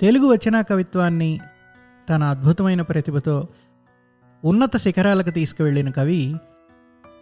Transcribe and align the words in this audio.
తెలుగు 0.00 0.26
వచన 0.26 0.60
కవిత్వాన్ని 0.60 1.40
తన 2.08 2.22
అద్భుతమైన 2.22 2.82
ప్రతిభతో 2.82 3.48
ఉన్నత 4.44 4.76
శిఖరాలకు 4.76 5.30
తీసుకువెళ్ళిన 5.30 5.90
కవి 5.90 6.36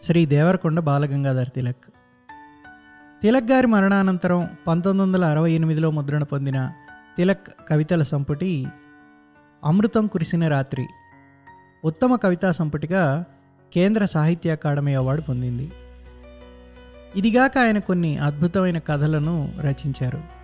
శ్రీ 0.03 0.27
దేవరకొండ 0.27 0.81
బాలగంగాధర్ 0.81 1.49
తిలక్. 1.49 1.87
తిలక్ 3.23 3.51
గారి 3.51 3.67
మరణానంతరం 3.67 4.49
పంతొమ్మిది 4.67 5.11
వందల 5.11 5.25
అరవై 5.25 5.53
ఎనిమిదిలో 5.53 5.91
ముద్రణ 5.91 6.23
పొందిన 6.23 6.73
తిలక్ 7.17 7.47
కవితల 7.69 8.03
సంపుటి 8.03 8.67
అమృతం 9.65 10.07
కురిసిన 10.07 10.49
రాత్రి 10.49 10.87
ఉత్తమ 11.85 12.17
కవితా 12.17 12.53
సంపుటిగా 12.53 13.25
కేంద్ర 13.75 14.05
సాహిత్య 14.05 14.51
అకాడమీ 14.51 14.95
అవార్డు 14.95 15.23
పొందింది. 15.23 15.73
ఇదిగాక 17.17 17.59
ఆయన 17.59 17.79
కొన్ని 17.79 18.19
అద్భుతమైన 18.19 18.79
కథలను 18.79 19.55
రచించారు. 19.61 20.36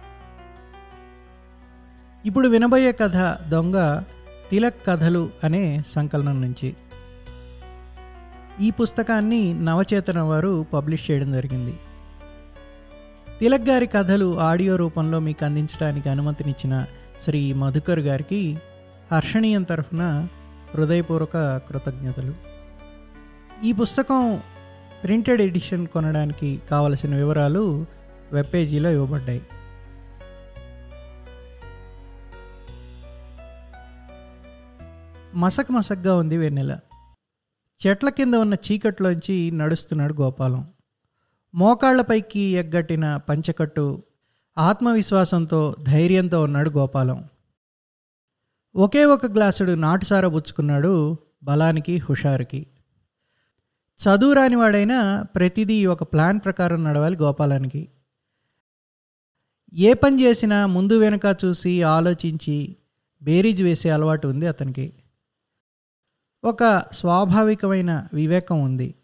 ఇప్పుడు 2.24 2.48
వినబోయే 2.48 2.92
కథ 2.92 3.16
దొంగ 3.48 4.02
తిలక్ 4.50 4.86
కథలు 4.86 5.30
అనే 5.44 5.82
సంకలనం 5.86 6.40
నుంచి. 6.42 6.76
ఈ 8.60 8.70
పుస్తకాన్ని 8.70 9.54
నవచేతన 9.54 10.20
వారు 10.20 10.66
పబ్లిష్ 10.72 11.10
చేయడం 11.10 11.32
జరిగింది. 11.32 11.78
తిలక్ 13.40 13.68
గారి 13.68 13.86
కథలు 13.86 14.40
ఆడియో 14.40 14.76
రూపంలో 14.76 15.20
మీకు 15.20 15.44
అందించడానికి 15.44 16.08
అనుమతినిచ్చిన 16.08 16.84
శ్రీ 17.20 17.52
మధుకర్ 17.52 18.00
గారికి 18.00 18.58
హర్షణీయం 19.12 19.62
తరఫున 19.62 20.28
హృదయపూర్వక 20.74 21.56
కృతజ్ఞతలు. 21.68 22.34
ఈ 23.64 23.72
పుస్తకం 23.72 24.40
ప్రింటెడ్ 25.04 25.42
ఎడిషన్ 25.42 25.86
కొనడానికి 25.86 26.60
కావలసిన 26.70 27.14
వివరాలు 27.14 27.86
వెబ్ 28.32 28.54
పేజీలో 28.54 28.90
ఇవ్వబడ్డాయి. 28.90 29.42
మసక్ 35.34 35.72
మసక్గా 35.72 36.16
ఉంది 36.16 36.38
వెన్నెల. 36.38 36.78
చెట్ల 37.86 38.08
కింద 38.08 38.34
ఉన్న 38.34 38.54
చీకట్లోంచి 38.54 39.50
నడుస్తున్నాడు 39.50 40.14
గోపాలం. 40.14 40.72
మోకాళ్ళపైకి 41.54 42.40
ఎగ్గట్టిన 42.40 43.16
పంచకట్టు 43.16 44.02
ఆత్మవిశ్వాసంతో 44.58 45.76
ధైర్యంతో 45.82 46.42
ఉన్నాడు 46.42 46.70
గోపాలం. 46.70 47.28
ఒకే 48.76 49.04
ఒక 49.04 49.26
గ్లాసుడు 49.26 49.72
నాటుసార 49.72 50.28
పుచ్చుకున్నాడు 50.28 51.16
బలానికి 51.42 51.96
హుషారుకి. 51.96 52.66
చదువు 53.98 54.32
రానివాడైనా 54.32 55.22
ప్రతిదీ 55.22 55.86
ఒక 55.86 56.02
ప్లాన్ 56.02 56.40
ప్రకారం 56.44 56.84
నడవాలి 56.84 57.16
గోపాలానికి. 57.16 57.88
ఏ 59.74 59.92
పని 59.92 60.22
చేసినా 60.22 60.66
ముందు 60.66 60.98
వెనక 60.98 61.36
చూసి 61.44 61.82
ఆలోచించి 61.82 62.76
బేరీజ్ 63.22 63.62
వేసే 63.62 63.90
అలవాటు 63.90 64.28
ఉంది 64.28 64.46
అతనికి. 64.46 64.92
ఒక 66.44 66.84
స్వాభావికమైన 66.92 68.08
వివేకం 68.14 68.62
ఉంది. 68.62 68.94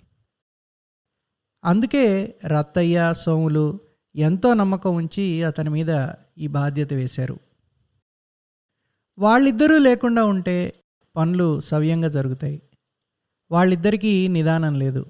అందుకే 1.64 2.38
రత్తయ్య 2.46 3.14
సోములు 3.16 3.80
ఎంతో 4.16 4.54
నమ్మకం 4.54 4.96
ఉంచి 4.96 5.42
అతని 5.42 5.70
మీద 5.70 6.06
ఈ 6.38 6.46
బాధ్యత 6.46 6.92
వేశారు. 6.92 7.38
వాళ్ళిద్దరూ 9.18 9.78
లేకుండా 9.78 10.24
ఉంటే 10.24 10.74
పనులు 11.16 11.60
సవ్యంగా 11.60 12.08
జరుగుతాయి. 12.08 12.62
వాళ్ళిద్దరికీ 13.50 14.28
నిదానం 14.28 14.74
లేదు. 14.74 15.06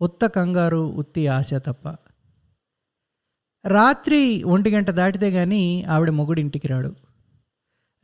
ఉత్త 0.00 0.26
కంగారు 0.26 0.92
ఉత్తి 0.92 1.26
ఆశ 1.26 1.54
తప్ప. 1.54 1.88
రాత్రి 3.66 4.42
ఒంటి 4.42 4.70
గంట 4.70 4.90
దాటితే 4.90 5.30
గాని 5.30 5.84
ఆవిడ 5.84 6.10
మొగుడింటికి 6.10 6.68
రాడు. 6.68 7.11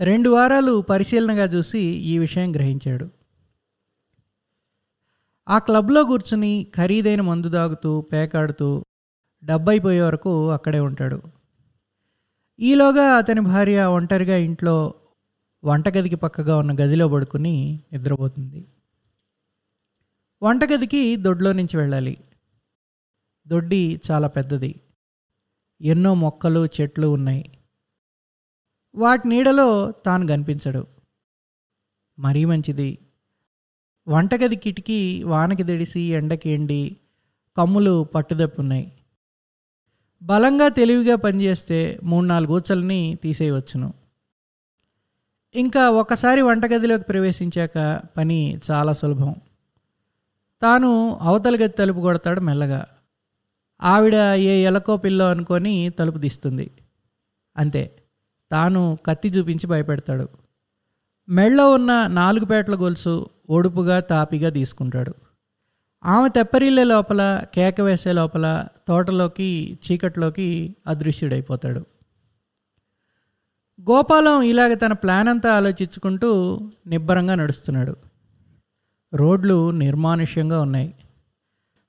రెండు 0.00 0.30
వారాలు 0.30 0.80
పరిశీలనగా 0.80 1.44
చూసి 1.44 1.78
ఈ 1.78 2.18
విషయం 2.18 2.54
గ్రహించాడు. 2.54 3.08
ఆ 5.48 5.58
క్లబ్లో 5.58 6.04
కూర్చుని 6.04 6.66
ఖరీదైన 6.76 7.20
మందు 7.20 7.48
దాగుతూ 7.48 8.00
పేకాడుతూ 8.00 8.84
డబ్బైపోయే 9.44 10.00
వరకు 10.00 10.50
అక్కడే 10.50 10.80
ఉంటాడు. 10.80 11.22
ఈలోగా 12.60 13.02
అతని 13.02 13.40
భార్య 13.40 13.82
ఒంటరిగా 13.82 14.36
ఇంట్లో 14.36 14.94
వంటగదికి 15.64 16.14
పక్కగా 16.14 16.56
ఉన్న 16.56 16.72
గదిలో 16.72 17.08
పడుకుని 17.08 17.82
నిద్రపోతుంది. 17.92 18.68
వంటగదికి 20.42 21.16
దొడ్లో 21.16 21.52
నుంచి 21.52 21.76
వెళ్ళాలి. 21.76 22.16
దొడ్డి 23.48 24.00
చాలా 24.10 24.28
పెద్దది. 24.28 24.80
ఎన్నో 25.80 26.14
మొక్కలు 26.14 26.66
చెట్లు 26.66 27.06
ఉన్నాయి. 27.06 27.57
వాటి 28.94 29.28
నీడలో 29.28 29.90
తాను 29.90 30.26
కనిపించడు. 30.26 30.86
మరీ 32.18 32.44
మంచిది. 32.44 32.98
వంటగది 34.08 34.56
కిటికీ 34.56 35.22
వానకి 35.22 35.62
దడిసి 35.62 36.00
ఎండకి 36.00 36.50
ఎండి 36.50 36.96
కమ్ములు 37.56 38.04
పట్టుదప్పున్నాయి. 38.04 38.92
బలంగా 40.22 40.68
తెలివిగా 40.68 41.16
పనిచేస్తే 41.16 42.00
మూడు 42.02 42.26
నాలుగు 42.26 42.52
ఊచల్ని 42.52 43.18
తీసేయవచ్చును. 43.22 43.94
ఇంకా 45.54 45.90
ఒకసారి 45.90 46.40
వంటగదిలోకి 46.40 47.04
ప్రవేశించాక 47.04 48.00
పని 48.16 48.60
చాలా 48.70 48.92
సులభం. 48.92 49.34
తాను 50.62 51.18
అవతల 51.20 51.54
గది 51.54 51.68
తలుపు 51.68 52.00
కొడతాడు 52.00 52.40
మెల్లగా. 52.40 52.86
ఆవిడ 53.82 54.14
ఏ 54.36 54.62
ఎలకో 54.62 54.96
పిల్లో 54.96 55.30
అనుకొని 55.30 55.90
తలుపు 55.90 56.18
తీస్తుంది. 56.18 56.70
అంతే. 57.56 58.07
తాను 58.52 58.98
కత్తి 59.06 59.28
చూపించి 59.28 59.66
భయపెడతాడు. 59.66 60.28
మెళ్ళో 61.28 61.70
ఉన్న 61.70 62.06
నాలుగు 62.06 62.44
పేటల 62.44 62.74
గొలుసు 62.74 63.26
ఒడుపుగా 63.50 64.00
తాపిగా 64.00 64.50
తీసుకుంటాడు. 64.50 65.14
ఆమె 66.04 66.28
తెప్పరిల్లే 66.28 66.84
లోపల 66.84 67.42
కేక 67.54 67.80
వేసే 67.80 68.12
లోపల 68.12 68.66
తోటలోకి 68.88 69.78
చీకట్లోకి 69.84 70.76
అదృశ్యుడైపోతాడు. 70.86 71.80
గోపాలం 73.80 74.42
ఇలాగ 74.42 74.74
తన 74.74 74.92
ప్లాన్ 74.92 75.28
అంతా 75.28 75.56
ఆలోచించుకుంటూ 75.56 76.60
నిబ్బరంగా 76.86 77.34
నడుస్తున్నాడు. 77.34 77.96
రోడ్లు 79.14 79.70
నిర్మానుష్యంగా 79.70 80.60
ఉన్నాయి. 80.60 80.94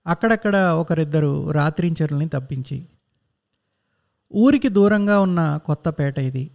అక్కడక్కడ 0.07 0.55
ఒకరిద్దరు 0.55 1.51
రాత్రించరుల్ని 1.51 2.29
తప్పించి 2.29 2.85
ఊరికి 4.35 4.69
దూరంగా 4.69 5.19
ఉన్న 5.19 5.59
కొత్తపేట 5.65 6.19
ఇది. 6.19 6.51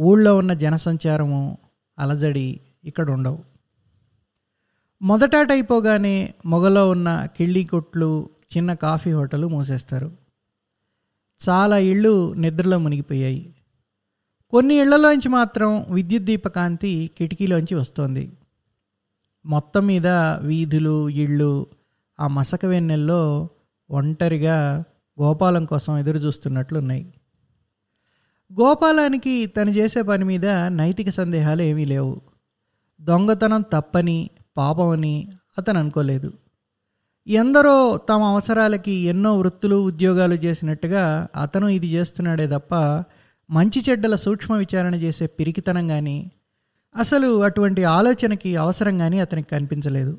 ఊళ్ళో 0.00 0.36
ఉన్న 0.36 0.52
జనసంచారము 0.52 1.58
అలజడి 1.98 2.60
ఇక్కడ 2.84 3.10
ఉండవు 3.10 3.38
మొదటాట 5.02 5.52
అయిపోగానే 5.52 6.34
మొగలో 6.46 6.88
ఉన్న 6.88 7.26
కిళ్ళీ 7.36 7.64
కొట్లు 7.64 8.28
చిన్న 8.56 8.74
కాఫీ 8.74 9.12
హోటలు 9.12 9.48
మూసేస్తారు. 9.48 10.12
చాలా 11.48 11.78
ఇళ్ళు 11.78 12.34
నిద్రలో 12.34 12.78
మునిగిపోయాయి. 12.78 13.54
కొన్ని 14.50 14.74
ఇళ్ళలోంచి 14.74 15.28
మాత్రం 15.28 15.86
విద్యుత్ 15.90 16.24
దీపకాంతి 16.24 17.10
కిటికీలోంచి 17.18 17.74
వస్తోంది. 17.74 18.32
మొత్తం 19.46 19.86
మీద 19.86 20.06
వీధులు 20.42 21.08
ఇళ్ళు 21.08 21.66
ఆ 22.20 22.26
మసక 22.26 22.64
వెన్నెల్లో 22.66 23.48
ఒంటరిగా 23.90 24.84
గోపాలం 25.20 25.64
కోసం 25.64 25.96
ఎదురు 25.96 26.18
చూస్తున్నట్లున్నాయి. 26.18 27.14
గోపాలానికి 28.60 29.46
తను 29.46 29.70
చేసే 29.70 30.02
పని 30.02 30.24
మీద 30.24 30.46
నైతిక 30.46 31.08
సందేహాలు 31.08 31.62
ఏమీ 31.62 31.84
లేవు. 31.84 32.20
దొంగతనం 33.00 33.62
తప్పని 33.62 34.30
పాపమని 34.56 35.28
అతను 35.58 35.78
అనుకోలేదు. 35.78 36.32
ఎందరో 37.26 37.96
తమ 37.96 38.22
అవసరాలకి 38.22 38.92
ఎన్నో 38.92 39.38
వృత్తులు 39.38 39.76
ఉద్యోగాలు 39.76 40.34
చేసినట్టుగా 40.34 41.28
అతను 41.36 41.68
ఇది 41.68 41.86
చేస్తున్నాడే 41.86 42.46
తప్ప 42.46 42.74
మంచి 43.50 43.84
చెడ్డల 43.90 44.16
సూక్ష్మ 44.16 44.56
విచారణ 44.56 44.94
చేసే 44.94 45.26
పిరికితనం 45.26 45.88
కానీ 45.88 46.30
అసలు 46.96 47.42
అటువంటి 47.42 47.84
ఆలోచనకి 47.84 48.56
అవసరం 48.56 48.98
కానీ 48.98 49.20
అతనికి 49.20 49.48
కనిపించలేదు. 49.48 50.18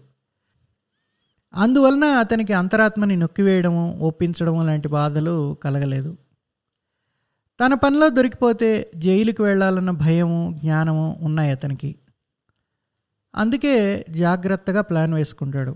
అందువలన 1.54 2.04
అతనికి 2.04 2.54
అంతరాత్మని 2.54 3.16
నొక్కివేయడము 3.16 4.00
ఒప్పించడము 4.00 4.64
లాంటి 4.64 4.88
బాధలు 4.88 5.54
కలగలేదు. 5.64 6.18
తన 7.66 7.74
పనిలో 7.74 8.10
దొరికిపోతే 8.10 8.92
జైలుకి 8.96 9.42
వెళ్ళాలన్న 9.42 9.92
భయము 9.92 10.56
జ్ఞానము 10.62 11.18
ఉన్నాయి 11.22 11.52
అతనికి. 11.52 11.96
అందుకే 13.36 14.06
జాగ్రత్తగా 14.10 14.82
ప్లాన్ 14.82 15.14
వేసుకుంటాడు. 15.14 15.76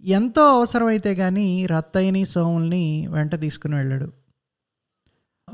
ఎంతో 0.00 0.58
అవసరమైతే 0.58 1.14
కానీ 1.14 1.66
రత్తయ్యని 1.66 2.26
సోముల్ని 2.26 3.06
వెంట 3.06 3.40
తీసుకుని 3.40 3.74
వెళ్ళాడు. 3.74 4.12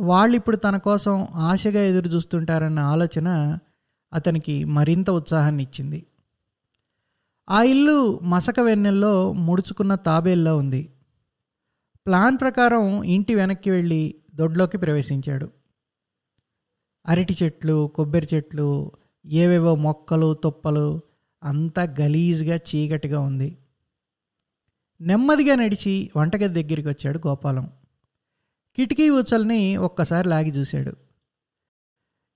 వాళ్ళు 0.01 0.37
ఇప్పుడు 0.37 0.57
తన 0.57 0.77
కోసం 0.77 1.29
ఆశగా 1.35 1.81
ఎదురు 1.81 2.09
చూస్తుంటారన్న 2.09 2.79
ఆలోచన 2.79 3.59
అతనికి 4.13 4.65
మరింత 4.65 5.11
ఉత్సాహాన్ని 5.11 5.63
ఇచ్చింది 5.63 6.07
ఆ 7.51 7.63
ఇల్లు 7.63 8.19
మసక 8.23 8.61
వెన్నెల్లో 8.61 9.33
ముడుచుకున్న 9.33 9.95
తాబేల్లో 9.95 10.57
ఉంది. 10.57 10.93
ప్లాన్ 12.07 12.39
ప్రకారం 12.41 13.03
ఇంటి 13.03 13.35
వెనక్కి 13.35 13.71
వెళ్ళి 13.71 14.15
దొడ్లోకి 14.35 14.79
ప్రవేశించాడు. 14.79 15.51
అరటి 17.09 17.37
చెట్లు 17.43 17.93
కొబ్బరి 17.95 18.29
చెట్లు 18.35 18.93
ఏవేవో 19.27 19.75
మొక్కలు 19.75 20.35
తుప్పలు 20.35 21.01
అంతా 21.43 21.83
గలీజ్గా 21.83 22.57
చీకటిగా 22.57 23.21
ఉంది. 23.21 23.59
నెమ్మదిగా 25.01 25.55
నడిచి 25.55 26.11
వంటగది 26.17 26.63
దగ్గరికి 26.63 26.89
వచ్చాడు 26.89 27.21
గోపాలం. 27.27 27.71
కిటికీ 28.77 29.11
ఊచల్ని 29.11 29.77
ఒక్కసారి 29.77 30.29
లాగి 30.29 30.51
చూశాడు. 30.51 30.93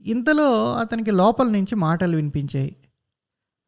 ఇంతలో 0.00 0.75
అతనికి 0.75 1.10
లోపల 1.10 1.49
నుంచి 1.49 1.75
మాటలు 1.75 2.17
వినిపించాయి. 2.17 2.76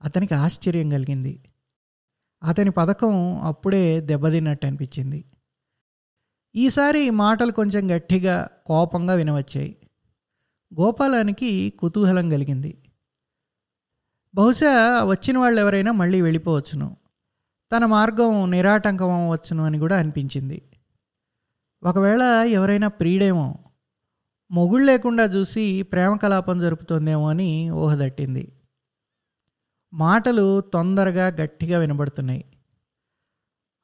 అతనికి 0.04 0.34
ఆశ్చర్యం 0.34 0.90
కలిగింది. 0.90 1.44
అతని 2.42 2.70
పథకం 2.70 3.40
అప్పుడే 3.40 4.00
దెబ్బతిన్నట్టు 4.00 4.66
అనిపించింది. 4.66 5.24
ఈసారి 6.56 7.10
మాటలు 7.10 7.52
కొంచెం 7.52 7.96
గట్టిగా 7.96 8.48
కోపంగా 8.66 9.14
వినవచ్చాయి. 9.14 9.76
గోపాలానికి 10.80 11.70
కుతూహలం 11.70 12.30
కలిగింది. 12.30 12.78
బహుశా 14.34 15.04
వచ్చిన 15.04 15.38
వాళ్ళు 15.38 15.60
ఎవరైనా 15.60 15.92
మళ్ళీ 15.92 16.20
వెళ్ళిపోవచ్చును. 16.20 16.96
తన 17.76 17.86
మార్గం 17.86 18.50
నిరాటంకం 18.50 19.10
అవ్వచ్చును 19.10 19.64
అని 19.64 19.78
కూడా 19.78 19.98
అనిపించింది. 19.98 20.62
ఒకవేళ 21.82 22.22
ఎవరైనా 22.46 22.88
ప్రియుడేమో 22.88 23.58
మొగుడు 24.50 24.84
లేకుండా 24.84 25.24
చూసి 25.24 25.82
ప్రేమ 25.82 26.16
కలాపం 26.16 26.58
జరుపుతోందేమో 26.58 27.28
అని 27.28 27.70
ఊహదట్టింది 27.70 28.52
మాటలు 29.92 30.60
తొందరగా 30.60 31.26
గట్టిగా 31.26 31.78
వినబడుతున్నాయి. 31.78 32.44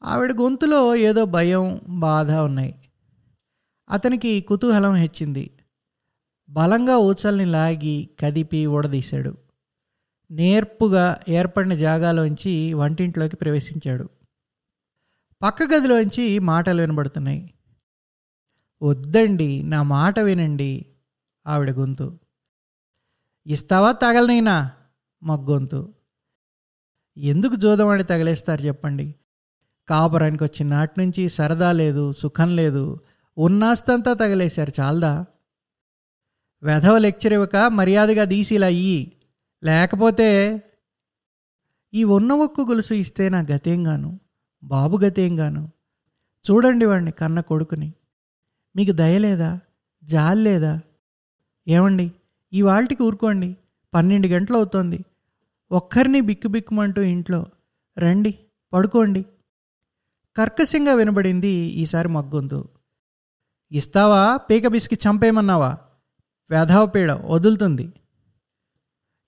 ఆవిడ 0.04 0.32
గొంతులో 0.32 0.96
ఏదో 0.96 1.25
భయం 1.25 1.81
బాధ 1.88 2.31
ఉన్నాయి. 2.31 2.75
అతనికి 3.90 4.40
కుతూహలం 4.40 4.94
హెచ్చింది. 4.94 5.50
బలంగా 6.50 6.96
ఊచల్ని 6.96 7.44
లాగి 7.44 8.10
కదిపి 8.20 8.66
ఊడదీశాడు 8.66 9.37
నేర్పుగా 10.31 11.20
ఏర్పడిన 11.28 11.75
జాగాలోంచి 11.75 12.75
వంటింట్లోకి 12.75 13.37
ప్రవేశించాడు. 13.37 14.10
పక్క 15.43 15.62
గదిలోంచి 15.62 16.38
మాటలు 16.38 16.81
వినబడుతున్నాయి. 16.81 17.55
వద్దండి 18.82 19.62
నా 19.62 19.82
మాట 19.82 20.20
వినండి 20.20 20.87
ఆవిడ 21.46 21.70
గొంతు. 21.70 22.20
ఇస్తావా 23.46 23.93
తగలనైనా? 23.93 24.70
మగ్గొంతు. 25.22 25.94
ఎందుకు 27.16 27.54
జోదవాడి 27.54 28.04
తగిలేస్తారు 28.04 28.62
చెప్పండి? 28.62 29.14
కాపురానికి 29.88 30.44
వచ్చిన 30.44 30.69
నాటి 30.69 31.00
నుంచి 31.00 31.28
సరదా 31.28 31.72
లేదు 31.72 32.12
సుఖం 32.12 32.56
లేదు. 32.56 33.00
ఉన్నాస్తంతా 33.38 34.12
తగిలేశారు 34.12 34.72
చాలదా? 34.80 35.24
వెధవ 36.62 36.98
లెక్చర్ 36.98 37.32
ఇవ్వక 37.32 37.56
మర్యాదగా 37.56 38.24
దీసిలా 38.24 38.69
ఇయ్యి. 38.69 39.12
లేకపోతే 39.64 40.62
ఈ 41.94 42.04
ఉన్న 42.04 42.32
ఒక్కు 42.32 42.62
గొలుసు 42.62 42.94
ఇస్తే 42.94 43.28
నా 43.28 43.40
గతేంగాను? 43.40 44.20
బాబు 44.64 44.98
గతేంగాను? 44.98 45.70
చూడండి 46.50 46.84
వాడిని 46.84 47.10
కన్న 47.10 47.40
కొడుకుని. 47.40 47.92
మీకు 48.76 48.92
దయలేదా 48.92 49.60
జాలి 50.04 50.42
లేదా? 50.42 50.80
ఏమండి? 51.69 52.12
ఈ 52.52 52.62
వాళ్ళకి 52.62 53.02
ఊరుకోండి. 53.02 53.56
పన్నెండు 53.94 54.26
గంటలు 54.26 54.56
అవుతోంది 54.56 55.04
ఒక్కరిని 55.72 56.20
బిక్కుబిక్కుమంటూ 56.20 57.02
ఇంట్లో 57.02 57.46
రండి 57.98 58.38
పడుకోండి. 58.72 59.26
కర్కశంగా 60.36 60.94
వినబడింది 60.94 61.48
ఈసారి 61.48 62.08
మగ్గొంతు. 62.08 62.69
ఇస్తావా? 63.72 64.36
పీక 64.36 64.66
బిస్కి 64.66 64.94
చంపేయమన్నావా? 64.94 65.78
వేధావ 66.50 66.86
పీడ 66.86 67.12
వదులుతుంది. 67.12 67.92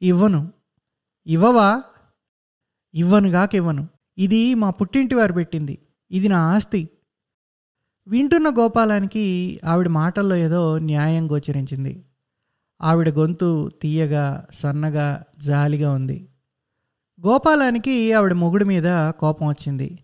ఇవ్వను. 0.02 0.52
ఇవ్వవా? 1.26 1.82
ఇవ్వనుగాక 2.94 3.54
ఇవ్వను. 3.54 3.88
ఇది 4.18 4.54
మా 4.54 4.70
పుట్టింటి 4.70 5.14
వారు 5.14 5.32
పెట్టింది. 5.32 5.78
ఇది 6.10 6.28
నా 6.28 6.54
ఆస్తి. 6.54 6.88
వింటున్న 8.06 8.48
గోపాలానికి 8.48 9.60
ఆవిడ 9.64 9.88
మాటల్లో 9.88 10.36
ఏదో 10.36 10.78
న్యాయం 10.78 11.32
గోచరించింది. 11.32 12.04
ఆవిడ 12.82 13.08
గొంతు 13.08 13.70
తీయగా 13.82 14.46
సన్నగా 14.54 15.24
జాలిగా 15.38 15.92
ఉంది. 15.92 16.28
గోపాలానికి 17.20 18.12
ఆవిడ 18.12 18.32
మొగుడి 18.32 18.64
మీద 18.64 19.10
కోపం 19.10 19.46
వచ్చింది. 19.46 19.98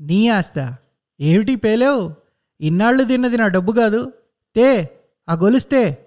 నీ 0.00 0.28
ఆస్త 0.28 0.76
ఏమిటి 1.20 1.56
పేలేవు? 1.56 2.14
ఇన్నాళ్ళు 2.60 3.04
తిన్నది 3.04 3.36
నా 3.36 3.48
డబ్బు 3.48 3.72
కాదు. 3.72 4.12
తే 4.56 4.68
ఆ 5.28 5.34
గొలుస్తే. 5.34 6.06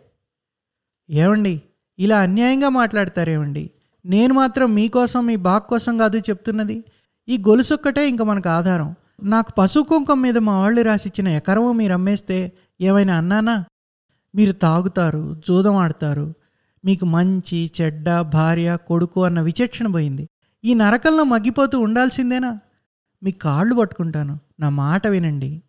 ఏమండి 1.10 1.62
ఇలా 2.00 2.20
అన్యాయంగా 2.20 2.70
మాట్లాడతారేమండి 2.70 3.70
నేను 4.06 4.34
మాత్రం 4.34 4.76
మీకోసం 4.76 5.26
మీ 5.26 5.36
బాగ్ 5.36 5.62
కోసం 5.62 5.98
కాదు 5.98 6.18
చెప్తున్నది. 6.18 6.84
ఈ 7.30 7.38
గొలుసొక్కటే 7.38 8.10
ఇంకా 8.10 8.24
మనకు 8.24 8.50
ఆధారం. 8.50 8.96
నాకు 9.24 9.52
పశు 9.58 9.80
కుంకం 9.80 10.22
మీద 10.22 10.38
మా 10.38 10.60
వాళ్ళు 10.60 10.82
రాసిచ్చిన 10.82 11.28
ఎకరము 11.28 11.72
మీరు 11.72 11.94
అమ్మేస్తే 11.94 12.52
ఏమైనా 12.82 13.18
అన్నానా? 13.18 13.66
మీరు 14.36 14.52
తాగుతారు 14.52 15.42
జూదం 15.48 15.76
ఆడతారు 15.76 16.34
మీకు 16.86 17.06
మంచి 17.06 17.72
చెడ్డ 17.81 18.22
భార్య 18.22 18.78
కొడుకు 18.88 19.24
అన్న 19.24 19.42
విచక్షణ 19.42 19.88
పోయింది. 19.88 20.30
ఈ 20.63 20.74
నరకంలో 20.74 21.24
మగ్గిపోతూ 21.24 21.80
ఉండాల్సిందేనా? 21.80 22.60
మీ 23.24 23.31
కాళ్ళు 23.31 23.75
పట్టుకుంటాను. 23.75 24.39
నా 24.60 24.69
మాట 24.69 25.07
వినండి. 25.07 25.62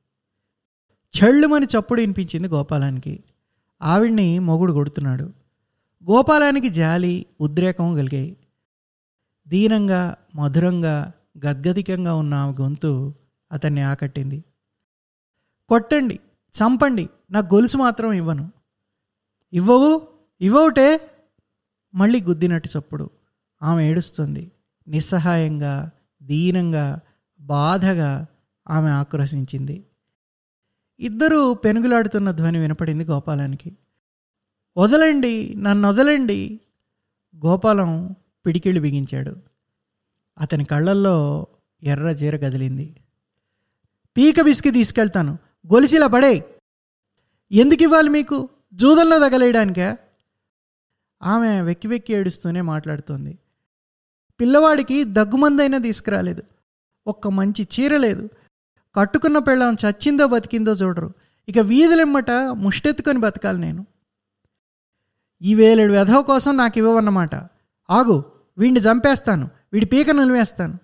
చెళ్ళుమని 1.16 1.66
చప్పుడు 1.66 2.00
వినిపించింది 2.00 2.48
గోపాలానికి. 2.48 3.24
ఆవిడ్ని 3.82 4.38
మొగుడు 4.38 4.72
కొడుతున్నాడు. 4.72 5.24
గోపాలానికి 6.10 6.68
జాలి 6.68 7.26
ఉద్రేకం 7.40 7.94
కలిగాయి. 7.94 8.36
దీనంగా 9.48 10.16
మధురంగా 10.34 11.12
గద్గదికంగా 11.46 12.14
ఉన్న 12.14 12.34
ఆమె 12.34 12.62
గొంతు 12.62 13.14
అతన్ని 13.52 13.80
ఆకట్టింది. 13.80 14.44
కొట్టండి 15.68 16.20
చంపండి. 16.58 17.08
నా 17.30 17.38
గొలుసు 17.40 17.76
మాత్రం 17.76 18.12
ఇవ్వను. 18.12 18.52
ఇవ్వవు? 19.52 20.11
ఇవోటే 20.42 21.10
మళ్ళీ 21.94 22.20
గుద్దినట్టు 22.20 22.78
చప్పుడు. 22.78 23.10
ఆమె 23.62 23.84
ఏడుస్తుంది. 23.84 24.52
నిస్సహాయంగా 24.88 25.90
దీనంగా 26.22 27.00
బాధగా 27.40 28.26
ఆమె 28.70 28.90
ఆక్రోశించింది. 28.90 29.86
ఇద్దరూ 31.00 31.54
పెనుగులాడుతున్న 31.54 32.30
ధ్వని 32.30 32.58
వినపడింది 32.58 33.04
గోపాలానికి. 33.04 33.76
వదలండి 34.76 35.54
నన్ను 35.56 35.88
వదలండి 35.88 36.60
గోపాలం 37.46 38.16
పిడికిళ్ళు 38.46 38.80
బిగించాడు. 38.80 39.36
అతని 40.38 40.64
కళ్ళల్లో 40.64 41.46
ఎర్ర 41.82 42.12
జీర 42.12 42.36
కదిలింది 42.36 42.96
పీక 44.16 44.40
బిస్కి 44.40 44.70
తీసుకెళ్తాను. 44.70 45.38
గొలిసిలా 45.72 46.06
పడే. 46.06 46.56
ఎందుకు 47.52 47.82
ఇవ్వాలి 47.82 48.08
మీకు? 48.08 48.48
జూదంలో 48.74 49.18
తగలేయడానికా? 49.18 49.96
ఆమె 51.24 51.60
వెక్కి 51.60 51.88
వెక్కి 51.88 52.12
ఏడుస్తూనే 52.12 52.60
మాట్లాడుతోంది. 52.60 53.38
పిల్లవాడికి 54.40 55.04
దగ్గుమందైనా 55.04 55.78
తీసుకురాలేదు. 55.78 56.42
ఒక్క 57.06 57.28
మంచి 57.28 57.68
చీర 57.80 57.96
లేదు. 57.96 58.28
కట్టుకున్న 58.94 59.38
పెళ్ళం 59.38 59.76
చచ్చిందో 59.86 60.26
బతికిందో 60.26 60.72
చూడరు. 60.72 61.12
ఇక 61.48 61.58
వీధులెమ్మట 61.58 62.30
ముష్టెత్తుకొని 62.52 63.18
బతకాలి 63.18 63.58
నేను. 63.58 63.86
ఈ 65.42 65.54
వేలేడు 65.54 65.92
వెధవ 65.92 66.22
కోసం 66.22 66.56
నాకు 66.56 66.78
ఇవ్వవన్నమాట. 66.78 67.34
ఆగు 67.90 68.24
వీడిని 68.58 68.80
చంపేస్తాను. 68.80 69.50
వీడి 69.72 69.86
పీక 69.86 70.10
నిలివేస్తాను 70.10 70.78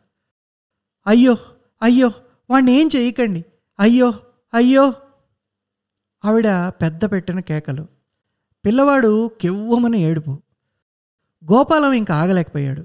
అయ్యో 1.07 1.37
అయ్యో 1.83 2.12
వాణ్ణి 2.50 2.73
ఏం 2.73 2.88
చేయకండి. 2.97 3.45
అయ్యో 3.80 4.14
అయ్యో. 4.54 4.95
ఆవిడ 6.25 6.68
పెద్ద 6.68 7.12
పెట్టిన 7.12 7.40
కేకలు. 7.40 7.98
పిల్లవాడు 8.67 9.31
కెవ్వమని 9.41 9.99
ఏడుపు. 9.99 10.31
గోపాలం 11.53 11.93
ఇంకా 11.93 12.15
ఆగలేకపోయాడు. 12.15 12.85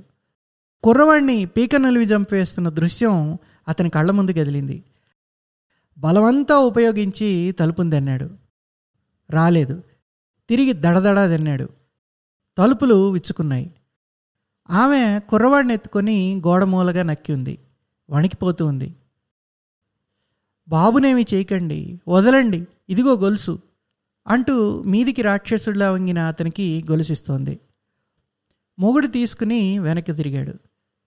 కుర్రవాడిని 0.84 1.46
పీక 1.46 1.76
నలివి 1.76 2.06
చంపేస్తున్న 2.06 2.70
దృశ్యం 2.70 3.38
అతని 3.68 3.90
కళ్ళ 3.90 4.12
ముందు 4.12 4.32
కదిలింది 4.32 4.84
బలమంతా 5.98 6.58
ఉపయోగించి 6.58 7.52
తలుపుని 7.52 7.92
దన్నాడు 7.92 8.30
రాలేదు. 9.30 9.84
తిరిగి 10.50 10.74
దడదడా 10.74 11.28
దన్నాడు 11.28 11.70
తలుపులు 12.58 13.12
విచ్చుకున్నాయి. 13.12 13.74
ఆమె 14.70 15.20
కుర్రవాడిని 15.30 15.74
ఎత్తుకొని 15.74 16.42
గోడ 16.48 16.64
మూలగా 16.64 17.04
నక్కి 17.04 17.34
ఉంది. 17.34 17.60
వణికిపోతూ 18.10 18.66
ఉంది. 18.66 18.96
బాబునేమి 20.68 21.26
చేయకండి. 21.34 22.00
వదలండి. 22.08 22.68
ఇదిగో 22.90 23.16
గొలుసు. 23.16 23.60
అంటూ 24.28 24.84
మీదికి 24.84 25.22
రాక్షసుడిలా 25.22 25.92
వంగిన 25.92 26.20
అతనికి 26.20 26.86
గొలుసిస్తోంది. 26.92 27.60
మొగుడు 28.80 29.08
తీసుకుని 29.08 29.80
వెనక్కి 29.80 30.14
తిరిగాడు. 30.14 30.54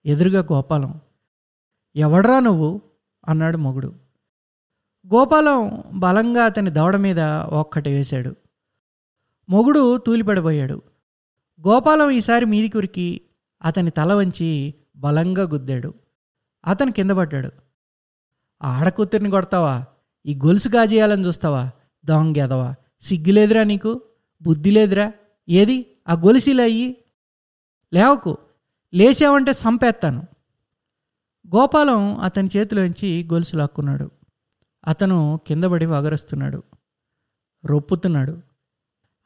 ఎదురుగా 0.05 0.47
గోపాలం. 0.53 1.01
ఎవడ్రా 1.95 2.39
నువ్వు? 2.39 2.81
అన్నాడు 3.27 3.57
మొగుడు. 3.57 3.87
గోపాలం 5.07 5.83
బలంగా 5.93 6.45
అతని 6.45 6.69
దవడ 6.69 6.95
మీద 6.95 7.19
ఒక్కటి 7.49 7.89
వేశాడు. 7.89 8.35
మొగుడు 9.49 9.97
తూలిపడబోయాడు 9.97 10.81
గోపాలం 11.67 12.09
ఈసారి 12.09 12.45
మీదికి 12.45 12.77
ఉరికి 12.77 13.21
అతని 13.63 13.89
తల 13.89 14.13
వంచి 14.13 14.73
బలంగా 14.97 15.43
గుద్దాడు. 15.43 15.93
అతను 16.65 16.91
కింద 16.91 17.11
పడ్డాడు. 17.11 17.51
ఆడకూతురిని 18.61 19.29
కొడతావా? 19.29 19.85
ఈ 20.25 20.35
గొలుసు 20.35 20.69
గాజేయాలని 20.69 21.25
చూస్తావా? 21.25 21.71
దొంగెదవా 22.05 22.75
సిగ్గులేదురా 23.01 23.63
నీకు? 23.63 24.01
బుద్ధి 24.41 24.71
లేదురా? 24.71 25.11
ఏది? 25.49 25.97
ఆ 26.09 26.13
గొలుసులు 26.13 26.61
అయ్యి 26.61 26.97
లేవకు. 27.93 28.37
లేచావంటే 28.93 29.53
సంపేత్తాను. 29.53 30.23
గోపాలం 31.55 32.19
అతని 32.19 32.49
చేతిలోంచి 32.57 33.29
గొలుసు 33.33 33.57
లాక్కున్నాడు. 33.57 34.11
అతను 34.87 35.39
కిందపడి 35.47 35.85
వగరుస్తున్నాడు. 35.85 36.63
రొప్పుతున్నాడు. 37.65 38.41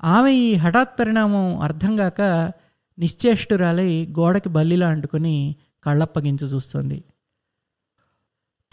ఆమె 0.03 0.33
ఈ 0.33 0.53
హఠాత్ 0.53 0.99
పరిణామం 0.99 1.59
అర్థం 1.59 1.95
కాక 1.95 2.21
నిశ్చేష్టురాలై 2.99 4.05
గోడకి 4.05 4.49
బల్లిలా 4.49 4.89
అంటుకొని 4.89 5.55
కళ్ళప్పగించి 5.83 6.47
చూస్తుంది. 6.47 7.03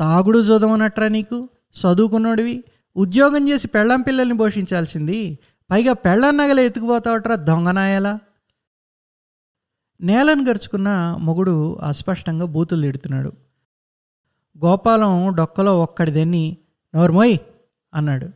తాగుడు 0.01 0.39
చూదమన్నట్రా 0.39 1.09
నీకు? 1.09 1.49
చదువుకున్నోడివి? 1.81 2.65
ఉద్యోగం 2.97 3.49
చేసి 3.49 3.69
పెళ్ళం 3.69 4.03
పిల్లల్ని 4.03 4.37
పోషించాల్సింది. 4.37 5.39
పైగా 5.71 5.93
పెళ్ళం 5.93 6.37
నగలు 6.37 6.61
ఎత్తుకుపోతావట్రా 6.61 7.35
దొంగనాయలా. 7.35 8.19
నేలను 10.01 10.45
గరుచుకున్న 10.45 11.17
మొగుడు 11.21 11.75
అస్పష్టంగా 11.75 12.47
బూతులు 12.47 12.81
తిడుతున్నాడు. 12.81 13.33
గోపాలం 14.65 15.35
డొక్కలో 15.35 15.83
ఒక్కడిదెన్ని 15.83 16.57
నోర్మోయ్ 16.95 17.39
అన్నాడు. 17.95 18.29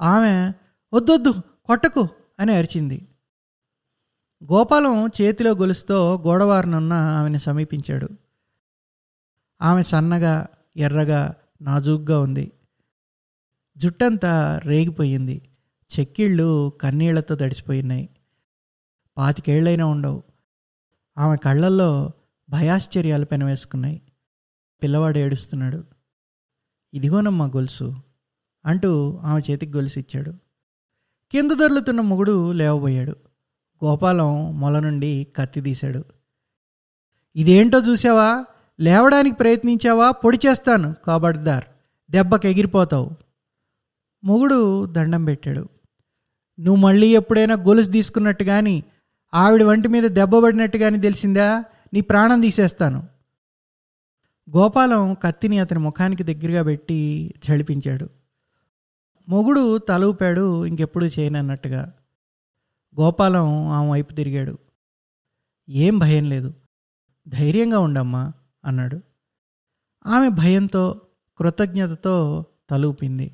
ఆమె 0.00 0.52
వద్దొద్దు 0.92 1.34
కొట్టకు 1.64 2.08
అని 2.40 2.52
అరిచింది. 2.52 3.08
గోపాలం 4.44 5.06
చేతిలో 5.06 5.54
గొలుసుతో 5.54 6.22
గోడవారనున్న 6.26 6.92
ఆమెను 6.92 7.38
సమీపించాడు. 7.38 8.08
ఆమె 9.62 9.82
సన్నగా 9.82 10.46
ఎర్రగా 10.76 11.34
నాజూగ్గా 11.62 12.20
ఉంది. 12.20 12.52
జుట్టంతా 13.76 14.60
రేగిపోయింది. 14.64 15.42
చెక్కిళ్ళు 16.00 16.72
కన్నీళ్ళతో 16.80 17.34
తడిసిపోయినాయి. 17.34 18.08
పాతికేళ్ళైనా 19.16 19.86
ఉండవు. 19.86 20.22
ఆమె 21.18 21.36
కళ్ళల్లో 21.36 22.12
భయాశ్చర్యాలు 22.48 23.24
పెనవేసుకున్నాయి. 23.24 24.02
పిల్లవాడు 24.82 25.18
ఏడుస్తున్నాడు. 25.18 25.84
ఇదిగోనమ్మా 26.94 27.44
గొలుసు 27.44 27.94
అంటూ 28.66 29.20
ఆమె 29.24 29.40
చేతికి 29.50 29.72
గొలుసు 29.72 29.98
ఇచ్చాడు. 29.98 30.30
కింద 31.32 31.50
దొర్లుతున్న 31.50 32.00
మొగుడు 32.00 32.52
లేవబోయాడు. 32.52 33.16
గోపాలం 33.84 34.60
మొల 34.60 34.80
నుండి 34.80 35.26
కత్తి 35.36 35.60
తీశాడు. 35.60 36.04
ఇదేంటో 37.36 37.78
చూసావా 37.78 38.44
లేవడానికి 38.80 39.36
ప్రయత్నించావా? 39.36 40.10
పొడి 40.10 40.38
చేస్తాను 40.46 40.94
కాబడ్దార్. 41.04 41.64
దెబ్బకి 42.10 42.48
ఎగిరిపోతావు 42.48 43.29
మొగుడు 44.24 44.86
దండం 44.86 45.24
పెట్టాడు. 45.24 45.68
నువ్వు 46.60 46.76
మళ్ళీ 46.76 47.16
ఎప్పుడైనా 47.16 47.54
గొలుసు 47.54 47.90
తీసుకున్నట్టు 47.90 48.44
కానీ 48.44 48.84
ఆవిడ 49.34 49.62
వంటి 49.62 49.88
మీద 49.88 50.02
దెబ్బపడినట్టు 50.02 50.78
కానీ 50.78 51.00
తెలిసిందా? 51.00 51.64
నీ 51.94 52.00
ప్రాణం 52.00 52.40
తీసేస్తాను. 52.40 53.08
గోపాలం 54.56 55.14
కత్తిని 55.14 55.58
అతని 55.58 55.78
ముఖానికి 55.78 56.22
దగ్గరగా 56.22 56.62
పెట్టి 56.62 57.30
చడిపించాడు 57.34 58.08
మొగుడు 59.28 59.78
తల 59.78 60.04
ఊపాడు 60.04 60.66
ఇంకెప్పుడు 60.66 61.04
చేయనన్నట్టుగా 61.04 61.92
గోపాలం 63.00 63.68
ఆమె 63.68 63.90
వైపు 63.90 64.12
తిరిగాడు. 64.12 64.58
ఏం 65.68 65.98
భయం 65.98 66.28
లేదు. 66.28 66.54
ధైర్యంగా 67.28 67.78
ఉండమ్మా 67.78 68.32
అన్నాడు. 68.64 69.00
ఆమె 70.06 70.28
భయంతో 70.28 71.00
కృతజ్ఞతతో 71.36 72.46
తలూపింది 72.70 73.32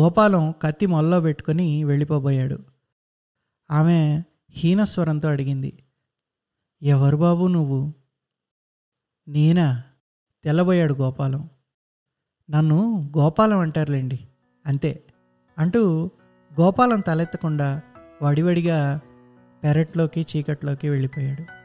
గోపాలం 0.00 0.54
కత్తి 0.62 0.86
మొల్లో 0.86 1.20
పెట్టుకొని 1.20 1.84
వెళ్ళిపోబోయాడు. 1.84 2.58
ఆమె 3.70 4.22
హీనస్వరంతో 4.50 5.28
అడిగింది 5.28 5.82
ఎవరు 6.82 7.16
బాబు 7.16 7.46
నువ్వు? 7.46 7.94
నేనా? 9.28 9.82
తెల్లబోయాడు 10.44 10.94
గోపాలం. 10.94 11.50
నన్ను 12.50 13.10
గోపాలం 13.18 13.58
అంటారులేండి 13.58 14.28
అంతే 14.66 15.04
అంటూ 15.58 16.10
గోపాలం 16.60 17.00
తలెత్తకుండా 17.00 17.82
వడివడిగా 18.22 19.00
పెరట్లోకి 19.64 20.26
చీకట్లోకి 20.36 20.88
వెళ్ళిపోయాడు. 20.88 21.63